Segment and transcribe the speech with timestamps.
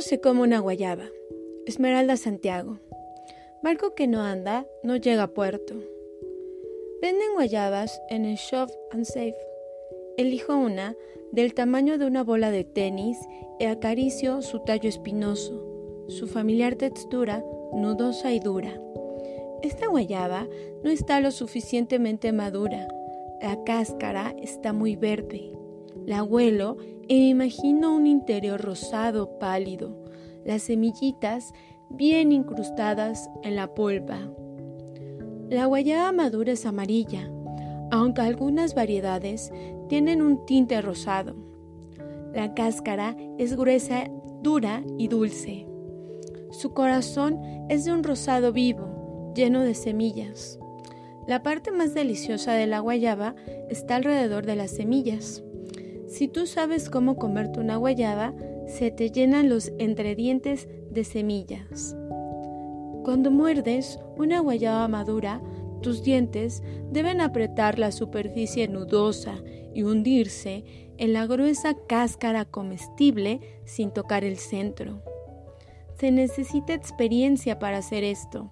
[0.00, 1.10] ¿Cómo se come una guayaba?
[1.66, 2.78] Esmeralda Santiago.
[3.62, 5.74] Barco que no anda, no llega a puerto.
[7.02, 9.36] Venden guayabas en el Shop and Safe.
[10.16, 10.96] Elijo una
[11.32, 13.18] del tamaño de una bola de tenis
[13.58, 17.44] y acaricio su tallo espinoso, su familiar textura
[17.74, 18.80] nudosa y dura.
[19.60, 20.48] Esta guayaba
[20.82, 22.88] no está lo suficientemente madura.
[23.42, 25.59] La cáscara está muy verde.
[26.06, 26.76] La huelo
[27.08, 30.04] e imagino un interior rosado pálido,
[30.44, 31.52] las semillitas
[31.90, 34.18] bien incrustadas en la polpa.
[35.48, 37.30] La guayaba madura es amarilla,
[37.90, 39.52] aunque algunas variedades
[39.88, 41.34] tienen un tinte rosado.
[42.32, 44.04] La cáscara es gruesa,
[44.42, 45.66] dura y dulce.
[46.52, 50.58] Su corazón es de un rosado vivo, lleno de semillas.
[51.26, 53.34] La parte más deliciosa de la guayaba
[53.68, 55.42] está alrededor de las semillas.
[56.10, 58.34] Si tú sabes cómo comerte una guayaba,
[58.66, 61.96] se te llenan los entredientes de semillas.
[63.04, 65.40] Cuando muerdes una guayaba madura,
[65.82, 69.40] tus dientes deben apretar la superficie nudosa
[69.72, 70.64] y hundirse
[70.98, 75.04] en la gruesa cáscara comestible sin tocar el centro.
[76.00, 78.50] Se necesita experiencia para hacer esto,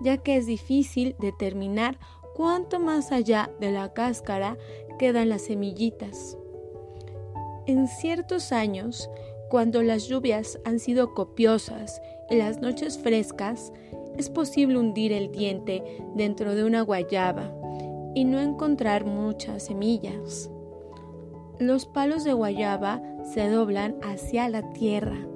[0.00, 1.98] ya que es difícil determinar
[2.36, 4.56] cuánto más allá de la cáscara
[4.96, 6.38] quedan las semillitas.
[7.66, 9.10] En ciertos años,
[9.48, 13.72] cuando las lluvias han sido copiosas y las noches frescas,
[14.16, 15.82] es posible hundir el diente
[16.14, 17.52] dentro de una guayaba
[18.14, 20.50] y no encontrar muchas semillas.
[21.58, 25.26] Los palos de guayaba se doblan hacia la tierra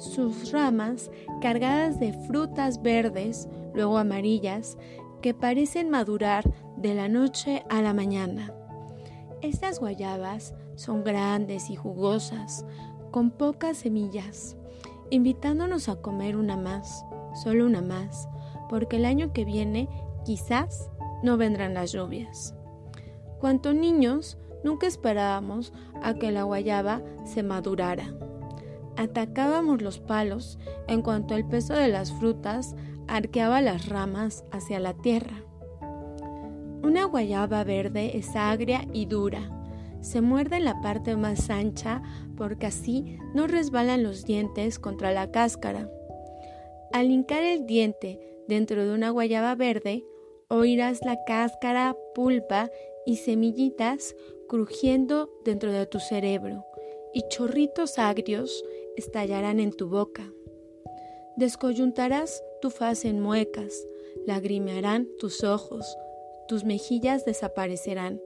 [0.00, 4.78] sus ramas cargadas de frutas verdes, luego amarillas,
[5.20, 8.54] que parecen madurar de la noche a la mañana.
[9.42, 12.64] Estas guayabas son grandes y jugosas,
[13.10, 14.56] con pocas semillas,
[15.10, 17.04] invitándonos a comer una más,
[17.42, 18.28] solo una más,
[18.68, 19.88] porque el año que viene
[20.24, 20.90] quizás
[21.22, 22.54] no vendrán las lluvias.
[23.38, 28.14] Cuanto niños, nunca esperábamos a que la guayaba se madurara
[29.00, 32.74] atacábamos los palos en cuanto el peso de las frutas
[33.08, 35.42] arqueaba las ramas hacia la tierra.
[36.82, 39.59] Una guayaba verde es agria y dura.
[40.00, 42.02] Se muerde la parte más ancha
[42.36, 45.90] porque así no resbalan los dientes contra la cáscara.
[46.92, 48.18] Al hincar el diente
[48.48, 50.04] dentro de una guayaba verde,
[50.48, 52.70] oirás la cáscara, pulpa
[53.06, 54.16] y semillitas
[54.48, 56.64] crujiendo dentro de tu cerebro
[57.12, 58.64] y chorritos agrios
[58.96, 60.32] estallarán en tu boca.
[61.36, 63.86] Descoyuntarás tu faz en muecas,
[64.26, 65.96] lagrimearán tus ojos,
[66.48, 68.20] tus mejillas desaparecerán,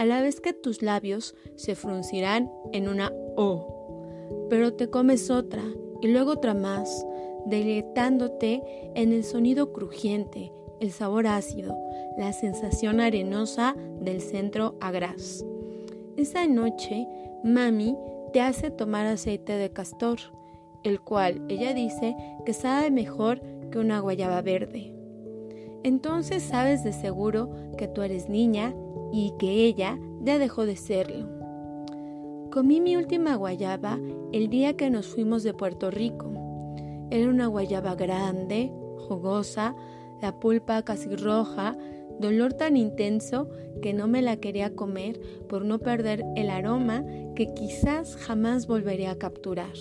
[0.00, 4.46] a la vez que tus labios se fruncirán en una O.
[4.48, 5.62] Pero te comes otra
[6.00, 7.06] y luego otra más,
[7.44, 8.62] deleitándote
[8.94, 11.76] en el sonido crujiente, el sabor ácido,
[12.16, 15.44] la sensación arenosa del centro a.
[16.16, 17.06] Esa noche,
[17.44, 17.94] mami
[18.32, 20.18] te hace tomar aceite de castor,
[20.82, 24.94] el cual ella dice que sabe mejor que una guayaba verde.
[25.82, 28.74] Entonces sabes de seguro que tú eres niña
[29.12, 31.28] y que ella ya dejó de serlo.
[32.50, 33.98] Comí mi última guayaba
[34.32, 36.32] el día que nos fuimos de Puerto Rico.
[37.10, 38.72] Era una guayaba grande,
[39.08, 39.74] jugosa,
[40.20, 41.76] la pulpa casi roja,
[42.18, 43.48] dolor tan intenso
[43.82, 47.04] que no me la quería comer por no perder el aroma
[47.34, 49.72] que quizás jamás volveré a capturar.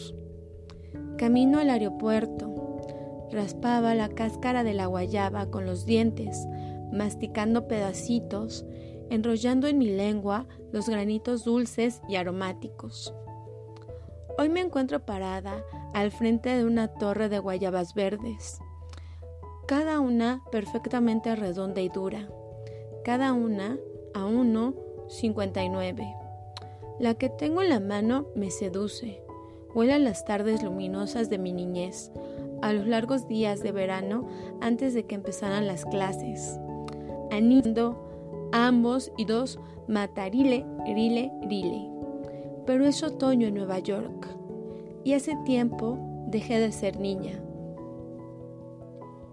[1.18, 6.48] Camino al aeropuerto, raspaba la cáscara de la guayaba con los dientes,
[6.94, 8.66] masticando pedacitos,
[9.10, 13.14] enrollando en mi lengua los granitos dulces y aromáticos.
[14.38, 18.60] Hoy me encuentro parada al frente de una torre de guayabas verdes
[19.70, 22.28] cada una perfectamente redonda y dura,
[23.04, 23.78] cada una
[24.16, 26.18] a 1,59.
[27.00, 29.22] La que tengo en la mano me seduce,
[29.76, 32.12] huele a las tardes luminosas de mi niñez,
[32.64, 34.28] a los largos días de verano
[34.60, 36.60] antes de que empezaran las clases.
[37.30, 38.09] Anindo
[38.52, 41.90] ambos y dos matarile, rile, rile.
[42.66, 44.28] Pero es otoño en Nueva York
[45.04, 45.98] y hace tiempo
[46.28, 47.42] dejé de ser niña.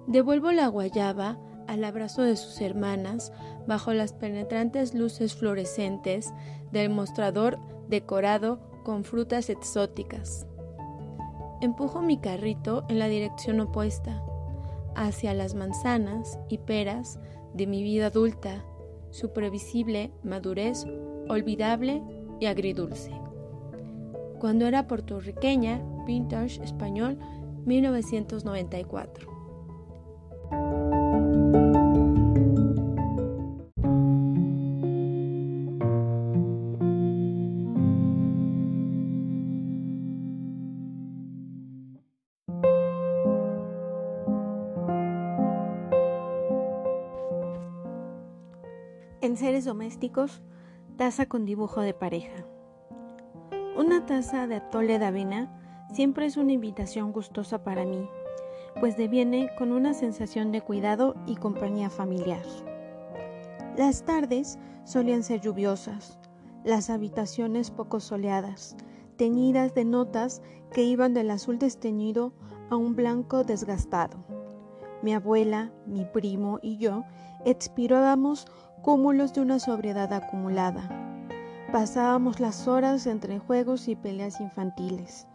[0.06, 3.32] Devuelvo la guayaba al abrazo de sus hermanas
[3.66, 6.32] bajo las penetrantes luces fluorescentes
[6.70, 7.58] del mostrador
[7.88, 10.46] decorado con frutas exóticas.
[11.60, 14.22] Empujo mi carrito en la dirección opuesta,
[14.94, 17.18] hacia las manzanas y peras
[17.54, 18.64] de mi vida adulta,
[19.16, 20.84] su previsible madurez
[21.28, 22.02] olvidable
[22.38, 23.10] y agridulce.
[24.38, 27.18] Cuando era puertorriqueña, Vintage Español
[27.64, 29.35] 1994.
[49.26, 50.40] En seres domésticos,
[50.96, 52.46] taza con dibujo de pareja.
[53.76, 58.08] Una taza de atole de avena siempre es una invitación gustosa para mí,
[58.78, 62.44] pues deviene con una sensación de cuidado y compañía familiar.
[63.76, 66.20] Las tardes solían ser lluviosas,
[66.62, 68.76] las habitaciones poco soleadas,
[69.16, 70.40] teñidas de notas
[70.70, 72.32] que iban del azul desteñido
[72.70, 74.18] a un blanco desgastado.
[75.02, 77.02] Mi abuela, mi primo y yo
[77.44, 78.46] expirábamos
[78.82, 80.88] cúmulos de una sobriedad acumulada.
[81.72, 85.26] Pasábamos las horas entre juegos y peleas infantiles.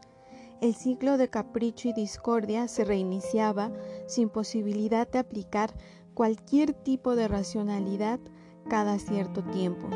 [0.62, 3.72] El ciclo de capricho y discordia se reiniciaba
[4.08, 5.74] sin posibilidad de aplicar
[6.14, 8.20] cualquier tipo de racionalidad
[8.70, 9.88] cada cierto tiempo.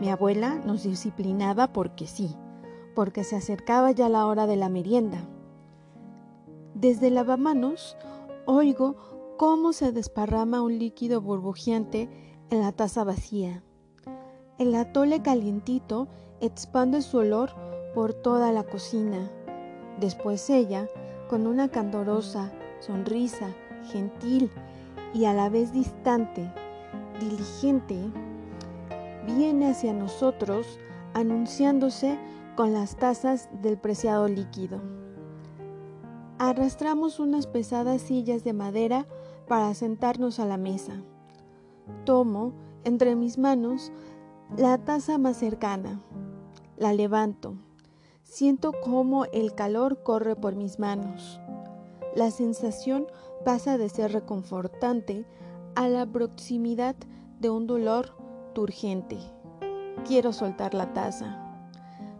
[0.00, 2.36] Mi abuela nos disciplinaba porque sí,
[2.94, 5.28] porque se acercaba ya la hora de la merienda.
[6.74, 7.96] Desde lavamanos
[8.46, 8.96] oigo
[9.36, 12.08] cómo se desparrama un líquido burbujeante
[12.52, 13.62] en la taza vacía.
[14.58, 16.08] El atole calientito
[16.42, 17.50] expande su olor
[17.94, 19.30] por toda la cocina.
[19.98, 20.86] Después ella,
[21.30, 23.48] con una candorosa sonrisa
[23.90, 24.50] gentil
[25.14, 26.52] y a la vez distante,
[27.20, 27.96] diligente,
[29.26, 30.78] viene hacia nosotros
[31.14, 32.18] anunciándose
[32.54, 34.78] con las tazas del preciado líquido.
[36.38, 39.06] Arrastramos unas pesadas sillas de madera
[39.48, 41.02] para sentarnos a la mesa.
[42.04, 42.52] Tomo
[42.84, 43.92] entre mis manos
[44.56, 46.02] la taza más cercana.
[46.76, 47.54] La levanto.
[48.22, 51.40] Siento cómo el calor corre por mis manos.
[52.14, 53.06] La sensación
[53.44, 55.24] pasa de ser reconfortante
[55.74, 56.96] a la proximidad
[57.40, 58.14] de un dolor
[58.54, 59.18] turgente.
[60.06, 61.38] Quiero soltar la taza.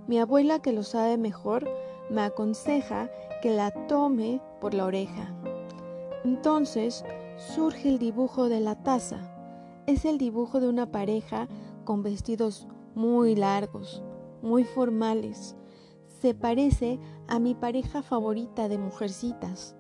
[0.06, 1.68] Mi abuela, que lo sabe mejor,
[2.10, 3.10] me aconseja
[3.42, 5.34] que la tome por la oreja.
[6.24, 7.04] Entonces
[7.36, 9.31] surge el dibujo de la taza
[9.86, 11.48] es el dibujo de una pareja
[11.84, 14.02] con vestidos muy largos,
[14.42, 15.56] muy formales.
[16.20, 16.98] Se parece
[17.28, 19.74] a mi pareja favorita de mujercitas,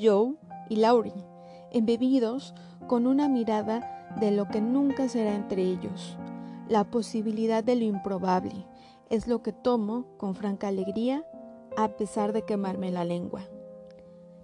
[0.00, 0.34] Joe
[0.68, 1.26] y Laurie,
[1.70, 2.54] embebidos
[2.86, 6.16] con una mirada de lo que nunca será entre ellos.
[6.68, 8.66] La posibilidad de lo improbable
[9.10, 11.26] es lo que tomo con franca alegría
[11.76, 13.42] a pesar de quemarme la lengua.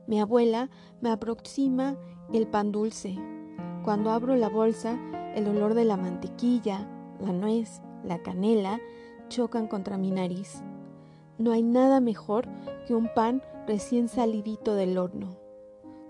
[0.06, 0.70] Mi abuela
[1.00, 1.96] me aproxima
[2.32, 3.16] el pan dulce,
[3.84, 4.98] cuando abro la bolsa,
[5.34, 6.88] el olor de la mantequilla,
[7.20, 8.80] la nuez, la canela
[9.28, 10.62] chocan contra mi nariz.
[11.38, 12.48] No hay nada mejor
[12.86, 15.36] que un pan recién salidito del horno.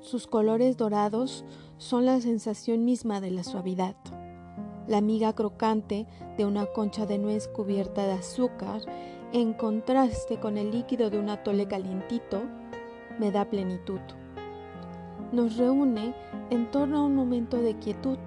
[0.00, 1.44] Sus colores dorados
[1.76, 3.96] son la sensación misma de la suavidad.
[4.86, 6.06] La miga crocante
[6.36, 8.82] de una concha de nuez cubierta de azúcar,
[9.32, 12.42] en contraste con el líquido de un atole calientito,
[13.18, 14.00] me da plenitud
[15.32, 16.14] nos reúne
[16.50, 18.18] en torno a un momento de quietud.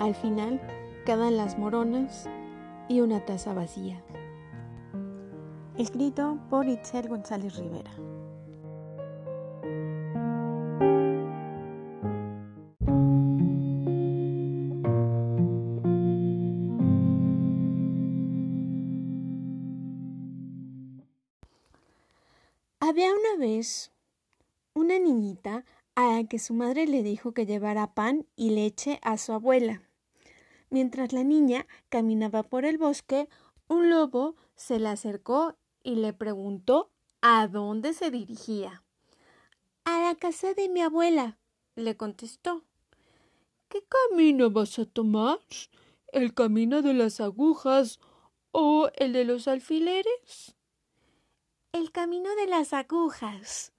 [0.00, 0.60] Al final
[1.06, 2.28] quedan las moronas
[2.88, 4.02] y una taza vacía.
[5.78, 7.90] Escrito por Itzel González Rivera.
[22.80, 23.93] Había una vez
[26.16, 29.82] a que su madre le dijo que llevara pan y leche a su abuela.
[30.70, 33.28] Mientras la niña caminaba por el bosque,
[33.68, 36.90] un lobo se le acercó y le preguntó
[37.20, 38.82] a dónde se dirigía.
[39.84, 41.38] A la casa de mi abuela,
[41.76, 42.64] le contestó.
[43.68, 45.38] ¿Qué camino vas a tomar?
[46.12, 48.00] ¿El camino de las agujas
[48.52, 50.54] o el de los alfileres?
[51.72, 53.72] El camino de las agujas.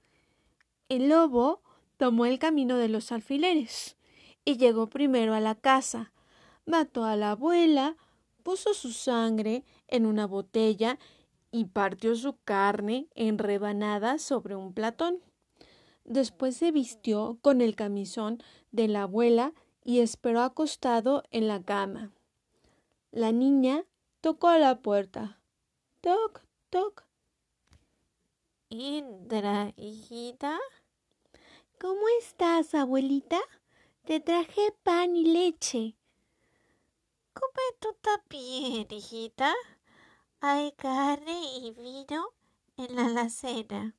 [0.90, 1.62] El lobo
[1.98, 3.98] tomó el camino de los alfileres
[4.44, 6.12] y llegó primero a la casa.
[6.66, 7.96] Mató a la abuela,
[8.44, 11.00] puso su sangre en una botella
[11.52, 15.22] y partió su carne en rebanadas sobre un platón.
[16.04, 22.12] Después se vistió con el camisón de la abuela y esperó acostado en la cama.
[23.12, 23.86] La niña
[24.22, 25.40] tocó a la puerta.
[26.02, 27.06] Toc, toc.
[28.70, 30.60] Indra, hijita.
[31.80, 33.38] ¿Cómo estás, abuelita?
[34.06, 35.98] Te traje pan y leche.
[37.34, 39.54] Come tú también, hijita.
[40.40, 42.34] Hay carne y vino
[42.78, 43.94] en la alacena.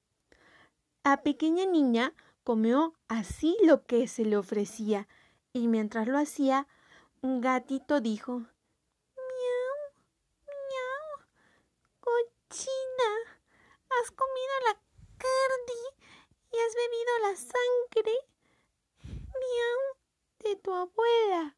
[1.04, 2.14] La pequeña niña
[2.45, 5.06] comió así lo que se le ofrecía,
[5.52, 6.66] y mientras lo hacía,
[7.21, 8.38] un gatito dijo
[9.16, 9.76] Miau,
[10.47, 11.26] miau,
[12.00, 13.11] cochina,
[14.00, 14.86] has comido la
[17.37, 18.12] sangre.
[19.05, 19.81] Miau
[20.43, 21.57] de tu abuela.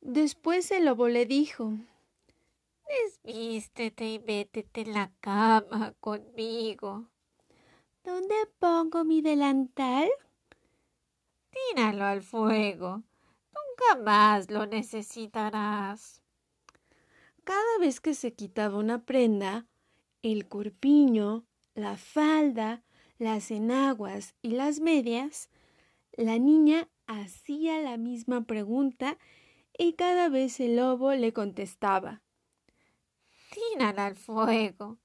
[0.00, 1.72] Después el lobo le dijo
[2.88, 7.06] Desvístete y vétete en la cama conmigo.
[8.02, 10.08] ¿Dónde pongo mi delantal?
[11.50, 13.02] Tíralo al fuego.
[13.54, 16.22] Nunca más lo necesitarás.
[17.44, 19.66] Cada vez que se quitaba una prenda,
[20.22, 21.44] el corpiño,
[21.74, 22.82] la falda,
[23.20, 25.50] las enaguas y las medias,
[26.12, 29.18] la niña hacía la misma pregunta
[29.76, 32.22] y cada vez el lobo le contestaba
[33.50, 34.98] Tírala al fuego.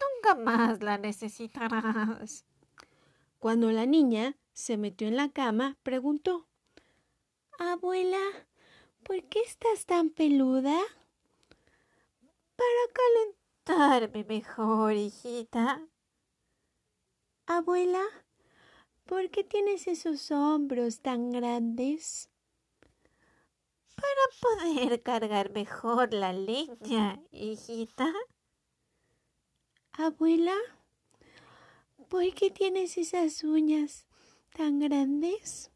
[0.00, 2.44] Nunca más la necesitarás.
[3.38, 6.46] Cuando la niña se metió en la cama, preguntó
[7.58, 8.20] Abuela,
[9.04, 10.78] ¿por qué estás tan peluda?
[12.56, 15.88] Para calentarme mejor, hijita.
[17.50, 18.04] Abuela,
[19.06, 22.28] ¿por qué tienes esos hombros tan grandes?
[23.96, 28.12] para poder cargar mejor la leña, hijita.
[29.92, 30.54] Abuela,
[32.10, 34.06] ¿por qué tienes esas uñas
[34.54, 35.70] tan grandes?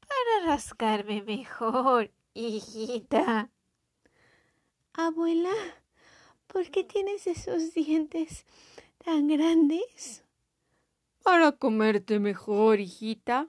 [0.00, 3.52] Para rascarme mejor, hijita.
[4.92, 5.54] Abuela,
[6.48, 8.44] ¿por qué tienes esos dientes
[9.04, 10.23] tan grandes?
[11.24, 13.48] Para comerte mejor, hijita.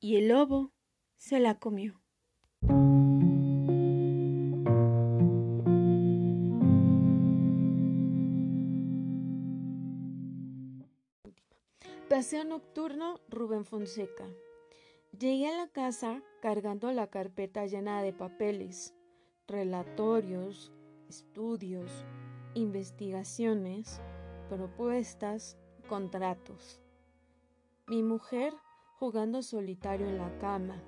[0.00, 0.72] Y el lobo
[1.16, 2.02] se la comió.
[12.08, 14.26] Paseo nocturno Rubén Fonseca.
[15.16, 18.92] Llegué a la casa cargando la carpeta llena de papeles,
[19.46, 20.72] relatorios,
[21.08, 22.04] estudios,
[22.54, 24.00] investigaciones,
[24.48, 25.56] propuestas,
[25.92, 26.80] contratos.
[27.86, 28.54] Mi mujer
[28.98, 30.82] jugando solitario en la cama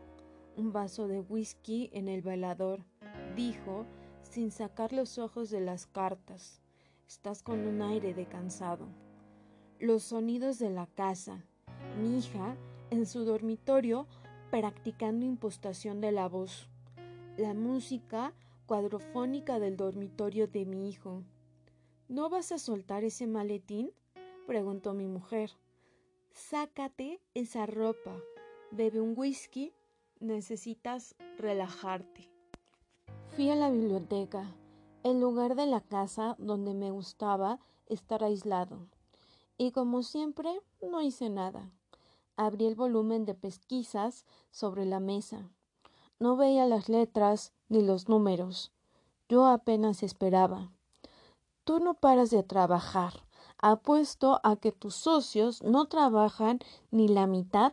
[0.57, 2.87] un vaso de whisky en el velador,
[3.37, 3.85] dijo,
[4.23, 6.63] sin sacar los ojos de las cartas.
[7.07, 8.89] Estás con un aire de cansado.
[9.79, 11.45] Los sonidos de la casa.
[12.01, 12.57] Mi hija,
[12.89, 14.07] en su dormitorio,
[14.51, 16.71] practicando impostación de la voz.
[17.37, 18.33] La música
[18.65, 21.25] cuadrofónica del dormitorio de mi hijo.
[22.09, 23.93] ¿No vas a soltar ese maletín?
[24.47, 25.51] Preguntó mi mujer.
[26.33, 28.17] Sácate esa ropa,
[28.71, 29.73] bebe un whisky
[30.21, 32.31] necesitas relajarte.
[33.35, 34.55] Fui a la biblioteca,
[35.03, 38.87] el lugar de la casa donde me gustaba estar aislado.
[39.59, 41.71] Y como siempre, no hice nada.
[42.37, 45.49] Abrí el volumen de pesquisas sobre la mesa.
[46.19, 48.73] No veía las letras ni los números.
[49.29, 50.73] Yo apenas esperaba.
[51.65, 53.13] Tú no paras de trabajar.
[53.59, 56.59] Apuesto a que tus socios no trabajan
[56.91, 57.73] ni la mitad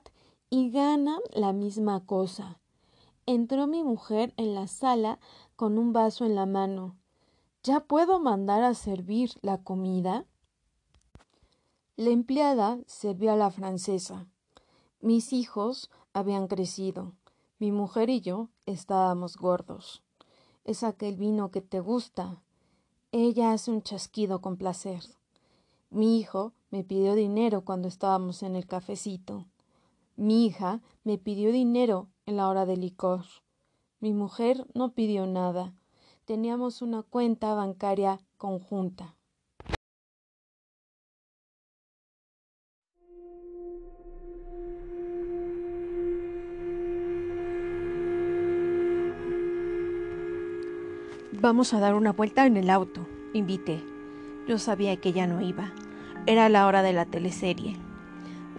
[0.50, 2.60] y ganan la misma cosa.
[3.26, 5.20] Entró mi mujer en la sala
[5.56, 6.98] con un vaso en la mano.
[7.64, 10.26] ¿Ya puedo mandar a servir la comida?
[11.96, 14.28] La empleada sirvió a la francesa.
[15.00, 17.14] Mis hijos habían crecido.
[17.60, 20.02] Mi mujer y yo estábamos gordos.
[20.64, 22.42] Es aquel vino que te gusta.
[23.12, 25.04] Ella hace un chasquido con placer.
[25.94, 29.46] Mi hijo me pidió dinero cuando estábamos en el cafecito.
[30.16, 33.26] Mi hija me pidió dinero en la hora del licor.
[34.00, 35.74] Mi mujer no pidió nada.
[36.24, 39.18] Teníamos una cuenta bancaria conjunta.
[51.34, 53.91] Vamos a dar una vuelta en el auto, invité.
[54.48, 55.72] Yo sabía que ella no iba.
[56.26, 57.78] Era la hora de la teleserie.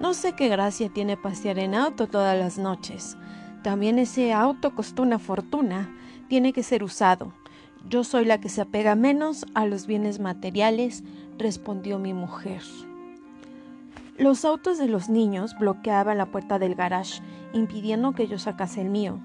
[0.01, 3.17] No sé qué gracia tiene pasear en auto todas las noches.
[3.63, 5.95] También ese auto costó una fortuna.
[6.29, 7.33] Tiene que ser usado.
[7.89, 11.03] Yo soy la que se apega menos a los bienes materiales,
[11.39, 12.63] respondió mi mujer.
[14.19, 17.23] Los autos de los niños bloqueaban la puerta del garage,
[17.53, 19.21] impidiendo que yo sacase el mío.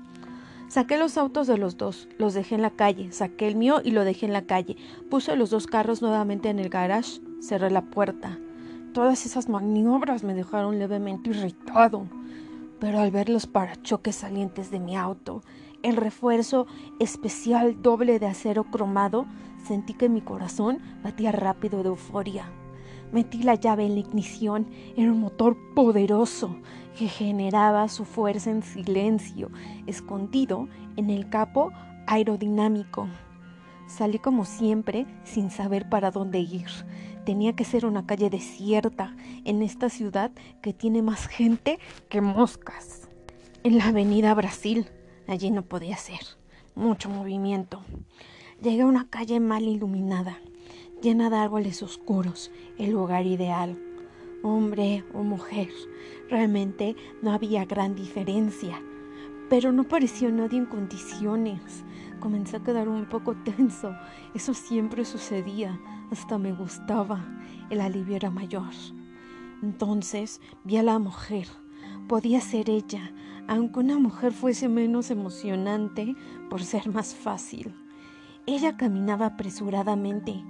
[0.68, 3.92] Saqué los autos de los dos, los dejé en la calle, saqué el mío y
[3.92, 4.76] lo dejé en la calle.
[5.10, 8.38] Puse los dos carros nuevamente en el garage, cerré la puerta.
[8.94, 12.08] Todas esas maniobras me dejaron levemente irritado,
[12.80, 15.42] pero al ver los parachoques salientes de mi auto
[15.84, 16.68] el refuerzo
[17.00, 19.26] especial doble de acero cromado,
[19.66, 22.46] sentí que mi corazón batía rápido de euforia.
[23.12, 26.58] Metí la llave en la ignición, era un motor poderoso
[26.98, 29.50] que generaba su fuerza en silencio,
[29.86, 31.72] escondido en el capo
[32.06, 33.08] aerodinámico.
[33.88, 36.68] Salí como siempre sin saber para dónde ir.
[37.26, 43.08] Tenía que ser una calle desierta en esta ciudad que tiene más gente que moscas.
[43.64, 44.88] En la avenida Brasil,
[45.28, 46.20] allí no podía ser.
[46.76, 47.82] Mucho movimiento.
[48.62, 50.38] Llegué a una calle mal iluminada
[51.02, 53.78] llena de árboles oscuros, el lugar ideal.
[54.44, 55.70] Hombre o mujer,
[56.30, 58.82] realmente no había gran diferencia,
[59.50, 61.84] pero no pareció nadie en condiciones.
[62.20, 63.96] Comencé a quedar un poco tenso,
[64.34, 65.80] eso siempre sucedía,
[66.12, 67.26] hasta me gustaba,
[67.70, 68.74] el alivio era mayor.
[69.62, 71.48] Entonces vi a la mujer,
[72.08, 73.12] podía ser ella,
[73.48, 76.16] aunque una mujer fuese menos emocionante
[76.50, 77.74] por ser más fácil.
[78.50, 80.42] Ella caminaba apresuradamente,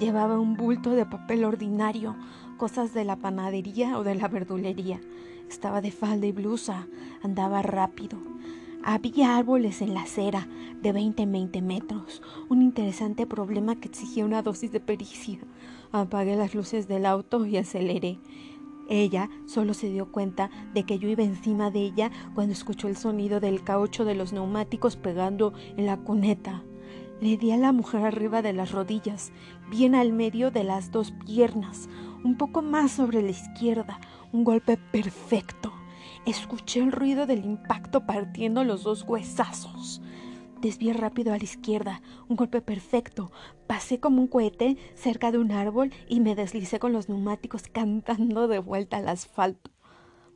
[0.00, 2.16] llevaba un bulto de papel ordinario,
[2.56, 5.00] cosas de la panadería o de la verdulería.
[5.48, 6.88] Estaba de falda y blusa,
[7.22, 8.18] andaba rápido.
[8.82, 10.48] Había árboles en la acera
[10.82, 15.38] de 20 en 20 metros, un interesante problema que exigía una dosis de pericia.
[15.92, 18.18] Apagué las luces del auto y aceleré.
[18.88, 22.96] Ella solo se dio cuenta de que yo iba encima de ella cuando escuchó el
[22.96, 26.64] sonido del caucho de los neumáticos pegando en la cuneta.
[27.24, 29.32] Le di a la mujer arriba de las rodillas,
[29.70, 31.88] bien al medio de las dos piernas,
[32.22, 33.98] un poco más sobre la izquierda,
[34.30, 35.72] un golpe perfecto.
[36.26, 40.02] Escuché el ruido del impacto partiendo los dos huesazos.
[40.60, 43.32] Desvié rápido a la izquierda, un golpe perfecto.
[43.66, 48.48] Pasé como un cohete cerca de un árbol y me deslicé con los neumáticos cantando
[48.48, 49.70] de vuelta al asfalto.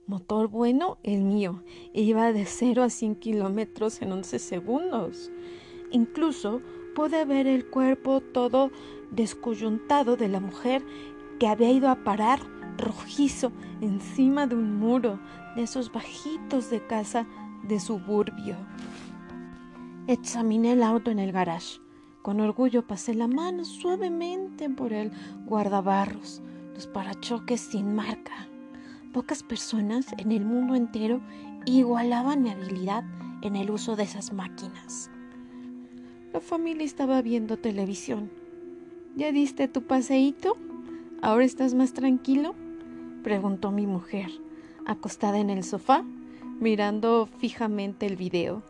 [0.06, 1.62] Motor bueno, el mío.
[1.92, 5.30] Iba de 0 a 100 kilómetros en 11 segundos.
[5.90, 6.60] Incluso
[6.98, 8.72] pude ver el cuerpo todo
[9.12, 10.84] descoyuntado de la mujer
[11.38, 12.40] que había ido a parar
[12.76, 15.20] rojizo encima de un muro
[15.54, 17.24] de esos bajitos de casa
[17.62, 18.56] de suburbio.
[20.08, 21.78] Examiné el auto en el garage.
[22.22, 25.12] Con orgullo pasé la mano suavemente por el
[25.46, 26.42] guardabarros,
[26.74, 28.48] los parachoques sin marca.
[29.12, 31.20] Pocas personas en el mundo entero
[31.64, 33.04] igualaban mi habilidad
[33.42, 35.12] en el uso de esas máquinas.
[36.38, 38.30] La familia estaba viendo televisión.
[39.16, 40.56] ¿Ya diste tu paseíto?
[41.20, 42.54] ¿Ahora estás más tranquilo?
[43.24, 44.30] preguntó mi mujer,
[44.86, 46.04] acostada en el sofá,
[46.60, 48.62] mirando fijamente el video.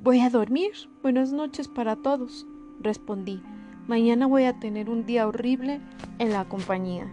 [0.00, 0.70] Voy a dormir.
[1.02, 2.46] Buenas noches para todos,
[2.78, 3.42] respondí.
[3.88, 5.80] Mañana voy a tener un día horrible
[6.20, 7.12] en la compañía.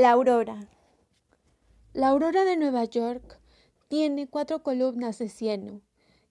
[0.00, 0.66] La aurora.
[1.92, 3.38] La aurora de Nueva York
[3.88, 5.82] tiene cuatro columnas de cieno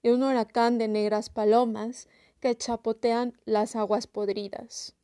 [0.02, 2.08] y un huracán de negras palomas
[2.40, 4.96] que chapotean las aguas podridas.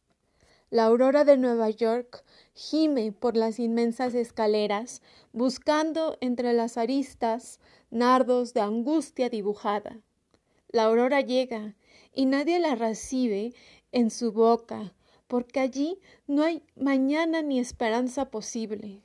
[0.72, 2.26] La aurora de Nueva York
[2.56, 7.60] gime por las inmensas escaleras, buscando entre las aristas
[7.92, 10.00] nardos de angustia dibujada.
[10.70, 11.76] La aurora llega
[12.12, 13.54] y nadie la recibe
[13.92, 14.92] en su boca,
[15.28, 19.02] porque allí no hay mañana ni esperanza posible.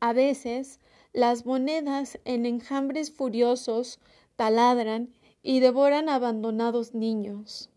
[0.00, 0.80] A veces
[1.12, 3.98] las monedas en enjambres furiosos
[4.36, 7.68] taladran y devoran abandonados niños.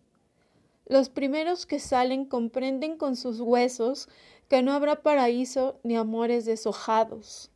[0.85, 4.09] Los primeros que salen comprenden con sus huesos
[4.49, 7.49] que no habrá paraíso ni amores deshojados.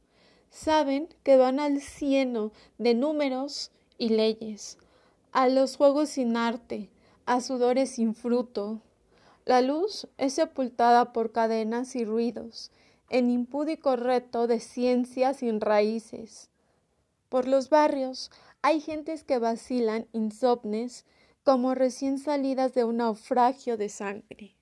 [0.50, 4.78] Saben que van al cieno de números y leyes,
[5.32, 6.90] a los juegos sin arte,
[7.26, 8.82] a sudores sin fruto,
[9.48, 12.70] la luz es sepultada por cadenas y ruidos,
[13.10, 16.50] en impúdico reto de ciencia sin raíces.
[17.30, 18.30] Por los barrios
[18.62, 21.06] hay gentes que vacilan insomnes
[21.46, 24.57] como recién salidas de un naufragio de sangre.